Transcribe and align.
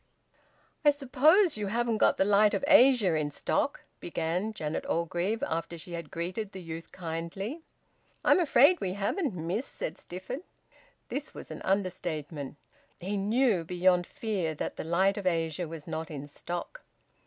"I 0.83 0.89
suppose 0.89 1.57
you 1.57 1.67
haven't 1.67 1.99
got 1.99 2.17
`The 2.17 2.25
Light 2.25 2.55
of 2.55 2.65
Asia' 2.67 3.13
in 3.13 3.29
stock?" 3.29 3.81
began 3.99 4.51
Janet 4.51 4.83
Orgreave, 4.89 5.43
after 5.43 5.77
she 5.77 5.91
had 5.93 6.09
greeted 6.09 6.51
the 6.53 6.61
youth 6.63 6.91
kindly. 6.91 7.61
"I'm 8.25 8.39
afraid 8.39 8.81
we 8.81 8.93
haven't, 8.93 9.35
miss," 9.35 9.67
said 9.67 9.99
Stifford. 9.99 10.41
This 11.09 11.35
was 11.35 11.51
an 11.51 11.61
understatement. 11.61 12.57
He 12.99 13.15
knew 13.15 13.63
beyond 13.63 14.07
fear 14.07 14.55
that 14.55 14.75
"The 14.75 14.83
Light 14.83 15.17
of 15.17 15.27
Asia" 15.27 15.67
was 15.67 15.85
not 15.85 16.09
in 16.09 16.25
stock. 16.25 16.81